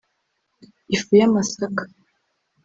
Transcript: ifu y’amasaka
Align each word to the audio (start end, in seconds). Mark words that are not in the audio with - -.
ifu 0.95 1.11
y’amasaka 1.19 1.83